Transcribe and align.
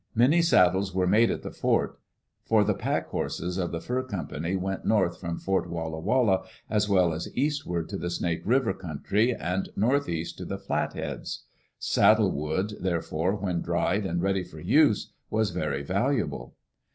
Many 0.15 0.41
saddles 0.41 0.95
were 0.95 1.05
made 1.05 1.29
at 1.29 1.43
the 1.43 1.51
fort, 1.51 1.99
for 2.43 2.63
the 2.63 2.73
pack 2.73 3.09
horses 3.09 3.59
of 3.59 3.71
the 3.71 3.79
fur 3.79 4.01
company 4.01 4.55
went 4.55 4.83
north 4.83 5.19
from 5.19 5.37
Fort 5.37 5.69
Walla 5.69 5.99
Walla, 5.99 6.43
as 6.71 6.89
well 6.89 7.13
as 7.13 7.29
eastward 7.37 7.87
to 7.89 7.97
the 7.99 8.09
Snake 8.09 8.41
River 8.43 8.73
country 8.73 9.31
and 9.35 9.69
northeast 9.75 10.39
to 10.39 10.45
the 10.45 10.57
Flatheads. 10.57 11.43
Saddle 11.77 12.31
wood, 12.31 12.77
therefore, 12.79 13.35
when 13.35 13.61
dried 13.61 14.03
and 14.07 14.23
ready 14.23 14.43
for 14.43 14.59
use, 14.59 15.13
was 15.29 15.51
very 15.51 15.83
valuable. 15.83 16.55